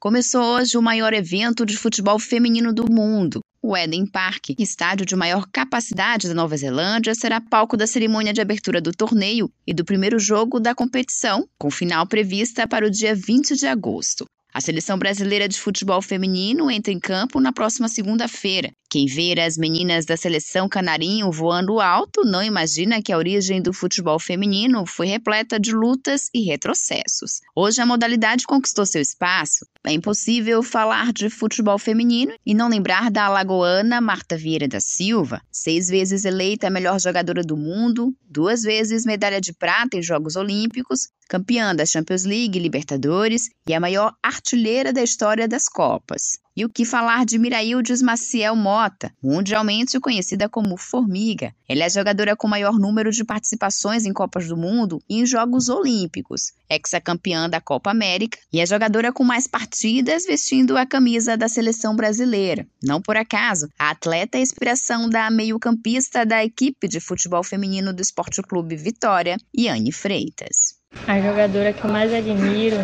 Começou 0.00 0.44
hoje 0.44 0.78
o 0.78 0.82
maior 0.82 1.12
evento 1.12 1.66
de 1.66 1.76
futebol 1.76 2.20
feminino 2.20 2.72
do 2.72 2.88
mundo. 2.88 3.40
O 3.60 3.76
Eden 3.76 4.06
Park, 4.06 4.50
estádio 4.56 5.04
de 5.04 5.16
maior 5.16 5.44
capacidade 5.52 6.28
da 6.28 6.34
Nova 6.34 6.56
Zelândia, 6.56 7.16
será 7.16 7.40
palco 7.40 7.76
da 7.76 7.84
cerimônia 7.84 8.32
de 8.32 8.40
abertura 8.40 8.80
do 8.80 8.92
torneio 8.92 9.50
e 9.66 9.74
do 9.74 9.84
primeiro 9.84 10.16
jogo 10.20 10.60
da 10.60 10.72
competição, 10.72 11.48
com 11.58 11.68
final 11.68 12.06
prevista 12.06 12.64
para 12.68 12.86
o 12.86 12.90
dia 12.90 13.12
20 13.12 13.56
de 13.56 13.66
agosto. 13.66 14.24
A 14.54 14.60
seleção 14.60 14.96
brasileira 14.96 15.48
de 15.48 15.58
futebol 15.58 16.00
feminino 16.00 16.70
entra 16.70 16.92
em 16.92 17.00
campo 17.00 17.40
na 17.40 17.52
próxima 17.52 17.88
segunda-feira. 17.88 18.70
Quem 18.90 19.04
ver 19.04 19.38
as 19.38 19.58
meninas 19.58 20.06
da 20.06 20.16
seleção 20.16 20.66
canarinho 20.66 21.30
voando 21.30 21.78
alto 21.78 22.22
não 22.24 22.42
imagina 22.42 23.02
que 23.02 23.12
a 23.12 23.18
origem 23.18 23.60
do 23.60 23.70
futebol 23.70 24.18
feminino 24.18 24.86
foi 24.86 25.06
repleta 25.06 25.60
de 25.60 25.72
lutas 25.72 26.30
e 26.32 26.40
retrocessos. 26.40 27.40
Hoje 27.54 27.82
a 27.82 27.86
modalidade 27.86 28.46
conquistou 28.46 28.86
seu 28.86 29.02
espaço. 29.02 29.66
É 29.86 29.92
impossível 29.92 30.62
falar 30.62 31.12
de 31.12 31.28
futebol 31.28 31.78
feminino 31.78 32.32
e 32.46 32.54
não 32.54 32.70
lembrar 32.70 33.10
da 33.10 33.26
alagoana 33.26 34.00
Marta 34.00 34.38
Vieira 34.38 34.66
da 34.66 34.80
Silva, 34.80 35.42
seis 35.52 35.88
vezes 35.88 36.24
eleita 36.24 36.68
a 36.68 36.70
melhor 36.70 36.98
jogadora 36.98 37.42
do 37.42 37.58
mundo, 37.58 38.14
duas 38.22 38.62
vezes 38.62 39.04
medalha 39.04 39.40
de 39.40 39.52
prata 39.52 39.98
em 39.98 40.02
Jogos 40.02 40.34
Olímpicos, 40.34 41.08
campeã 41.28 41.76
da 41.76 41.84
Champions 41.84 42.24
League, 42.24 42.58
Libertadores 42.58 43.50
e 43.68 43.74
a 43.74 43.78
maior 43.78 44.14
artilheira 44.22 44.92
da 44.92 45.02
história 45.02 45.46
das 45.46 45.68
Copas. 45.68 46.38
E 46.56 46.64
o 46.64 46.68
que 46.68 46.84
falar 46.84 47.24
de 47.24 47.38
Miraildes 47.38 48.02
Maciel 48.02 48.56
Mota, 48.56 49.12
mundialmente 49.22 50.00
conhecida 50.00 50.48
como 50.48 50.76
Formiga. 50.76 51.54
Ela 51.68 51.82
é 51.82 51.86
a 51.86 51.88
jogadora 51.88 52.34
com 52.34 52.48
maior 52.48 52.76
número 52.78 53.12
de 53.12 53.24
participações 53.24 54.04
em 54.04 54.12
Copas 54.12 54.48
do 54.48 54.56
Mundo 54.56 55.00
e 55.08 55.20
em 55.20 55.26
Jogos 55.26 55.68
Olímpicos, 55.68 56.52
ex-campeã 56.68 57.48
da 57.48 57.60
Copa 57.60 57.90
América 57.90 58.38
e 58.52 58.60
a 58.60 58.66
jogadora 58.66 59.12
com 59.12 59.22
mais 59.22 59.46
partidas 59.46 60.24
vestindo 60.24 60.76
a 60.76 60.84
camisa 60.84 61.36
da 61.36 61.46
seleção 61.46 61.94
brasileira. 61.94 62.66
Não 62.82 63.00
por 63.00 63.16
acaso, 63.16 63.68
a 63.78 63.90
atleta 63.90 64.36
é 64.36 64.40
a 64.40 64.42
inspiração 64.42 65.08
da 65.08 65.30
meio-campista 65.30 66.26
da 66.26 66.44
equipe 66.44 66.88
de 66.88 66.98
futebol 66.98 67.44
feminino 67.44 67.92
do 67.92 68.02
Esporte 68.02 68.42
Clube 68.42 68.74
Vitória, 68.74 69.36
Yane 69.56 69.92
Freitas. 69.92 70.77
A 71.08 71.18
jogadora 71.22 71.72
que 71.72 71.82
eu 71.82 71.90
mais 71.90 72.12
admiro 72.12 72.76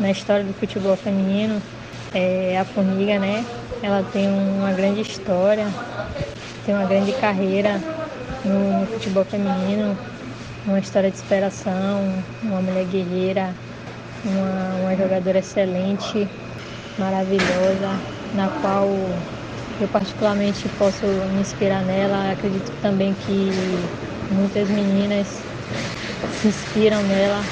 na 0.00 0.10
história 0.10 0.42
do 0.42 0.52
futebol 0.54 0.96
feminino 0.96 1.62
é 2.12 2.58
a 2.58 2.64
Formiga, 2.64 3.16
né? 3.16 3.44
Ela 3.80 4.02
tem 4.12 4.28
uma 4.28 4.72
grande 4.72 5.02
história, 5.02 5.68
tem 6.66 6.74
uma 6.74 6.84
grande 6.84 7.12
carreira 7.12 7.80
no, 8.44 8.80
no 8.80 8.86
futebol 8.88 9.24
feminino, 9.24 9.96
uma 10.66 10.80
história 10.80 11.12
de 11.12 11.16
superação, 11.16 12.02
uma 12.42 12.60
mulher 12.60 12.86
guerreira, 12.86 13.54
uma, 14.24 14.80
uma 14.82 14.96
jogadora 14.96 15.38
excelente, 15.38 16.26
maravilhosa, 16.98 17.88
na 18.34 18.48
qual 18.60 18.88
eu 19.80 19.86
particularmente 19.92 20.68
posso 20.70 21.06
me 21.06 21.40
inspirar 21.40 21.82
nela. 21.82 22.32
Acredito 22.32 22.72
também 22.82 23.14
que 23.14 23.78
muitas 24.32 24.68
meninas 24.70 25.40
se 26.28 26.48
inspiram 26.48 27.02
nela 27.02 27.42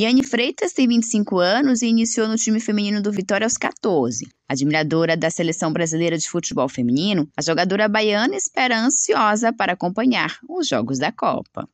Yane 0.00 0.24
Freitas 0.24 0.72
tem 0.72 0.88
25 0.88 1.38
anos 1.38 1.82
e 1.82 1.86
iniciou 1.86 2.26
no 2.26 2.36
time 2.36 2.58
feminino 2.58 3.02
do 3.02 3.12
Vitória 3.12 3.44
aos 3.44 3.58
14. 3.58 4.26
Admiradora 4.48 5.14
da 5.14 5.28
seleção 5.28 5.70
brasileira 5.70 6.16
de 6.16 6.26
futebol 6.26 6.68
feminino, 6.70 7.28
a 7.36 7.42
jogadora 7.42 7.86
baiana 7.86 8.34
espera 8.34 8.78
ansiosa 8.78 9.52
para 9.52 9.74
acompanhar 9.74 10.38
os 10.48 10.66
jogos 10.66 10.98
da 10.98 11.12
Copa. 11.12 11.68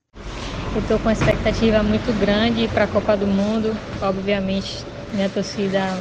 Eu 0.74 0.80
estou 0.80 0.98
com 0.98 1.04
uma 1.04 1.12
expectativa 1.12 1.84
muito 1.84 2.12
grande 2.18 2.66
para 2.66 2.84
a 2.84 2.88
Copa 2.88 3.16
do 3.16 3.28
Mundo. 3.28 3.72
Obviamente, 4.02 4.84
minha 5.14 5.28
torcida 5.28 5.96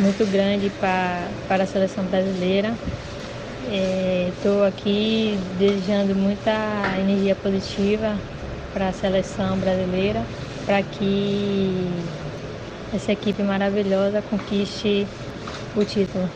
muito 0.00 0.26
grande 0.26 0.70
para, 0.80 1.28
para 1.46 1.62
a 1.62 1.66
seleção 1.66 2.04
brasileira. 2.06 2.74
Estou 4.36 4.64
é, 4.64 4.68
aqui 4.68 5.38
desejando 5.56 6.16
muita 6.16 6.50
energia 6.98 7.36
positiva 7.36 8.16
para 8.72 8.88
a 8.88 8.92
seleção 8.92 9.58
brasileira 9.58 10.24
para 10.64 10.82
que 10.82 11.88
essa 12.94 13.12
equipe 13.12 13.42
maravilhosa 13.42 14.20
conquiste 14.22 15.06
o 15.76 15.84
título. 15.84 16.28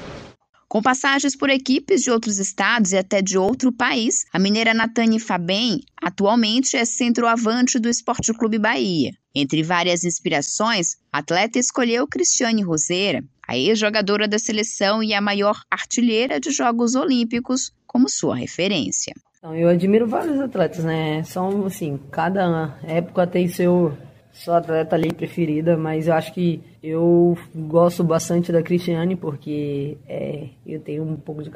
Com 0.73 0.81
passagens 0.81 1.37
por 1.37 1.51
equipes 1.51 2.03
de 2.03 2.11
outros 2.11 2.39
estados 2.39 2.93
e 2.93 2.97
até 2.97 3.21
de 3.21 3.37
outro 3.37 3.71
país, 3.71 4.25
a 4.33 4.39
mineira 4.39 4.73
Natane 4.73 5.21
Fabem 5.21 5.83
atualmente 6.01 6.79
é 6.79 6.85
centroavante 6.87 7.79
do 7.79 7.91
Esporte 7.91 8.33
Clube 8.33 8.59
Bahia. 8.59 9.13
Entre 9.35 9.63
várias 9.63 10.03
inspirações, 10.03 10.97
a 11.13 11.19
atleta 11.19 11.59
escolheu 11.59 12.09
Cristiane 12.09 12.63
Roseira, 12.63 13.23
a 13.47 13.55
ex-jogadora 13.55 14.27
da 14.27 14.39
seleção 14.39 15.03
e 15.03 15.13
a 15.13 15.21
maior 15.21 15.61
artilheira 15.71 16.41
de 16.41 16.51
Jogos 16.51 16.95
Olímpicos, 16.95 17.71
como 17.93 18.09
sua 18.09 18.35
referência. 18.35 19.15
Então, 19.39 19.55
eu 19.55 19.69
admiro 19.69 20.07
vários 20.07 20.41
atletas, 20.41 20.85
né? 20.85 21.23
São, 21.25 21.67
assim, 21.67 21.99
cada 22.11 22.79
época 22.85 23.27
tem 23.27 23.49
seu 23.49 23.93
sua 24.33 24.59
atleta 24.59 24.97
ali 24.97 25.13
preferida, 25.13 25.77
mas 25.77 26.09
eu 26.09 26.15
acho 26.15 26.33
que 26.33 26.63
eu 26.83 27.37
gosto 27.55 28.03
bastante 28.03 28.51
da 28.51 28.63
Cristiane 28.63 29.15
porque 29.15 29.99
é, 30.09 30.49
eu 30.67 30.81
tenho 30.81 31.03
um 31.03 31.17
pouco 31.17 31.43
de 31.43 31.51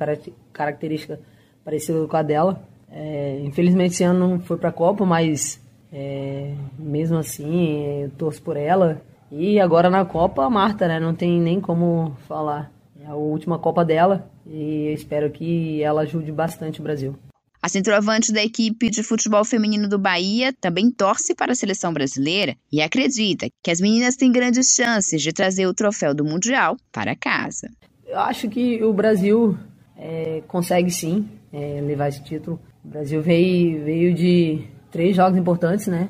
característica 0.53 1.19
parecida 1.65 2.07
com 2.07 2.17
a 2.17 2.23
dela. 2.23 2.63
É, 2.93 3.41
infelizmente 3.43 3.95
esse 3.95 4.05
ano 4.05 4.29
não 4.29 4.41
foi 4.41 4.59
para 4.59 4.69
a 4.69 4.73
Copa, 4.73 5.07
mas 5.07 5.59
é, 5.91 6.53
mesmo 6.79 7.17
assim 7.17 8.03
eu 8.03 8.11
torço 8.11 8.43
por 8.43 8.59
ela. 8.59 9.01
E 9.33 9.59
agora 9.59 9.89
na 9.89 10.05
Copa 10.05 10.45
a 10.45 10.51
Marta, 10.51 10.87
né? 10.87 11.01
Não 11.01 11.15
tem 11.15 11.41
nem 11.41 11.61
como 11.61 12.15
falar. 12.29 12.71
É 13.07 13.11
a 13.11 13.15
última 13.15 13.57
Copa 13.57 13.85
dela 13.85 14.29
e 14.45 14.93
espero 14.93 15.31
que 15.31 15.81
ela 15.81 16.01
ajude 16.01 16.33
bastante 16.33 16.81
o 16.81 16.83
Brasil. 16.83 17.15
A 17.63 17.69
centroavante 17.69 18.33
da 18.33 18.43
equipe 18.43 18.91
de 18.91 19.03
futebol 19.03 19.45
feminino 19.45 19.89
do 19.89 19.99
Bahia 19.99 20.53
também 20.61 20.91
torce 20.91 21.33
para 21.33 21.53
a 21.53 21.55
seleção 21.55 21.93
brasileira 21.93 22.57
e 22.71 22.83
acredita 22.83 23.49
que 23.63 23.71
as 23.71 23.81
meninas 23.81 24.17
têm 24.17 24.33
grandes 24.33 24.75
chances 24.75 25.23
de 25.23 25.33
trazer 25.33 25.67
o 25.67 25.75
troféu 25.75 26.15
do 26.15 26.25
Mundial 26.25 26.77
para 26.93 27.15
casa. 27.15 27.71
Eu 28.05 28.19
acho 28.19 28.49
que 28.49 28.83
o 28.83 28.93
Brasil 28.93 29.57
é, 29.97 30.43
consegue 30.49 30.91
sim 30.91 31.29
é, 31.53 31.81
levar 31.81 32.09
esse 32.09 32.23
título. 32.25 32.61
O 32.85 32.89
Brasil 32.89 33.23
veio, 33.23 33.85
veio 33.85 34.15
de 34.15 34.67
três 34.91 35.15
jogos 35.15 35.39
importantes, 35.39 35.87
né? 35.87 36.09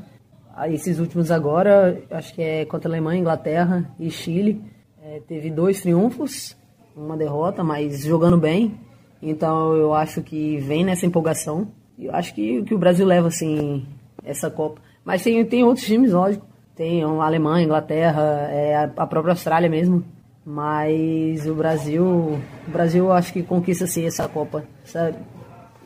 Esses 0.71 0.99
últimos 0.99 1.31
agora, 1.31 2.03
acho 2.11 2.35
que 2.35 2.41
é 2.41 2.65
contra 2.65 2.89
a 2.89 2.91
Alemanha, 2.91 3.21
Inglaterra 3.21 3.95
e 4.01 4.11
Chile. 4.11 4.63
É, 5.03 5.21
teve 5.29 5.51
dois 5.51 5.83
triunfos, 5.83 6.57
uma 6.97 7.17
derrota, 7.17 7.63
mas 7.63 8.03
jogando 8.03 8.39
bem. 8.39 8.81
Então 9.23 9.77
eu 9.77 9.93
acho 9.93 10.23
que 10.23 10.59
vem 10.59 10.85
nessa 10.85 11.05
empolgação. 11.05 11.69
Eu 11.99 12.15
acho 12.15 12.35
que, 12.35 12.63
que 12.63 12.75
o 12.75 12.79
Brasil 12.79 13.07
leva 13.07 13.29
assim 13.29 13.87
essa 14.25 14.51
Copa. 14.51 14.81
Mas 15.05 15.23
tem, 15.23 15.45
tem 15.45 15.63
outros 15.63 15.87
times, 15.87 16.13
lógico. 16.13 16.47
Tem 16.75 17.03
a 17.03 17.07
Alemanha, 17.07 17.65
Inglaterra, 17.65 18.49
é, 18.51 18.91
a 18.97 19.07
própria 19.07 19.33
Austrália 19.33 19.69
mesmo. 19.69 20.05
Mas 20.45 21.47
o 21.47 21.55
Brasil, 21.55 22.05
o 22.05 22.71
Brasil 22.71 23.11
acho 23.13 23.33
que 23.33 23.43
conquista 23.43 23.85
assim 23.85 24.07
essa 24.07 24.29
Copa, 24.29 24.65
essa 24.85 25.15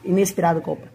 inesperada 0.04 0.60
Copa. 0.60 0.86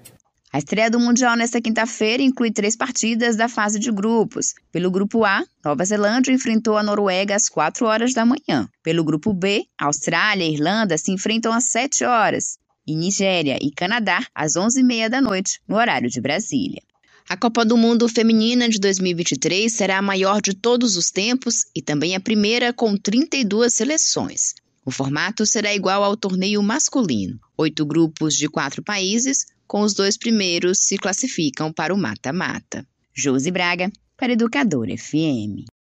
A 0.56 0.58
estreia 0.58 0.90
do 0.90 1.02
Mundial 1.02 1.36
nesta 1.36 1.60
quinta-feira 1.60 2.24
inclui 2.24 2.50
três 2.50 2.78
partidas 2.78 3.36
da 3.36 3.50
fase 3.50 3.78
de 3.78 3.92
grupos. 3.92 4.54
Pelo 4.72 4.90
grupo 4.90 5.26
A, 5.26 5.44
Nova 5.62 5.84
Zelândia 5.84 6.32
enfrentou 6.32 6.78
a 6.78 6.82
Noruega 6.82 7.36
às 7.36 7.50
4 7.50 7.86
horas 7.86 8.14
da 8.14 8.26
manhã. 8.26 8.66
Pelo 8.82 9.04
grupo 9.04 9.34
B, 9.34 9.66
Austrália 9.78 10.46
e 10.46 10.54
Irlanda 10.54 10.98
se 10.98 11.12
enfrentam 11.12 11.52
às 11.52 11.66
7 11.66 12.06
horas. 12.06 12.58
E 12.88 12.96
Nigéria 12.96 13.60
e 13.62 13.70
Canadá 13.70 14.26
às 14.34 14.54
11h30 14.54 15.10
da 15.10 15.20
noite, 15.20 15.60
no 15.68 15.76
horário 15.76 16.10
de 16.10 16.22
Brasília. 16.22 16.82
A 17.28 17.36
Copa 17.36 17.66
do 17.66 17.76
Mundo 17.76 18.08
Feminina 18.08 18.70
de 18.70 18.80
2023 18.80 19.74
será 19.74 19.98
a 19.98 20.02
maior 20.02 20.42
de 20.42 20.54
todos 20.54 20.96
os 20.96 21.12
tempos 21.12 21.66
e 21.76 21.82
também 21.82 22.16
a 22.16 22.20
primeira 22.22 22.72
com 22.72 22.96
32 22.96 23.74
seleções. 23.74 24.54
O 24.86 24.92
formato 24.92 25.48
será 25.48 25.74
igual 25.74 26.04
ao 26.04 26.16
torneio 26.16 26.62
masculino: 26.62 27.40
oito 27.58 27.84
grupos 27.84 28.36
de 28.36 28.48
quatro 28.48 28.84
países, 28.84 29.48
com 29.66 29.82
os 29.82 29.96
dois 29.96 30.16
primeiros 30.16 30.78
se 30.78 30.96
classificam 30.96 31.74
para 31.74 31.92
o 31.94 31.98
mata-mata. 31.98 32.88
Josi 33.12 33.50
Braga, 33.50 33.92
para 34.16 34.34
Educador 34.34 34.88
FM. 34.96 35.66